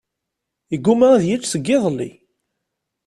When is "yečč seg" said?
1.29-1.65